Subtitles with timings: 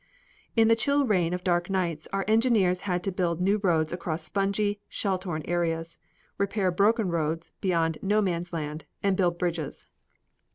[0.55, 4.23] In the chill rain of dark nights our engineers had to build new roads across
[4.23, 5.99] spongy, shell torn areas,
[6.39, 9.85] repair broken roads beyond No Man's Land, and build bridges.